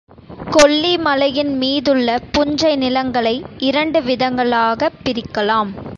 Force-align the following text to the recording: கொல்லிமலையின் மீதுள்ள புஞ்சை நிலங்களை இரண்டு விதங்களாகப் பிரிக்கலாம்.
கொல்லிமலையின் 0.51 1.57
மீதுள்ள 1.57 2.19
புஞ்சை 2.31 2.75
நிலங்களை 2.75 3.45
இரண்டு 3.57 4.01
விதங்களாகப் 4.01 4.99
பிரிக்கலாம். 5.03 5.71